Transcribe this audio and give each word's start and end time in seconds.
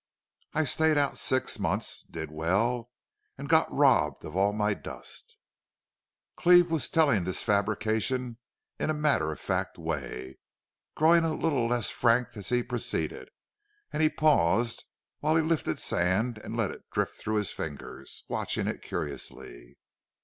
I 0.55 0.63
stayed 0.63 0.97
out 0.97 1.19
six 1.19 1.59
months, 1.59 2.03
did 2.09 2.31
well, 2.31 2.89
and 3.37 3.47
got 3.47 3.71
robbed 3.71 4.25
of 4.25 4.35
all 4.35 4.51
my 4.51 4.73
dust." 4.73 5.37
Cleve 6.35 6.71
was 6.71 6.89
telling 6.89 7.23
this 7.23 7.43
fabrication 7.43 8.39
in 8.79 8.89
a 8.89 8.95
matter 8.95 9.31
of 9.31 9.39
fact 9.39 9.77
way, 9.77 10.39
growing 10.95 11.23
a 11.23 11.35
little 11.35 11.67
less 11.67 11.91
frank 11.91 12.29
as 12.35 12.49
he 12.49 12.63
proceeded, 12.63 13.29
and 13.93 14.01
he 14.01 14.09
paused 14.09 14.85
while 15.19 15.35
he 15.35 15.43
lifted 15.43 15.77
sand 15.77 16.39
and 16.39 16.57
let 16.57 16.71
it 16.71 16.89
drift 16.91 17.21
through 17.21 17.35
his 17.35 17.51
fingers, 17.51 18.23
watching 18.27 18.65
it 18.65 18.81
curiously. 18.81 19.77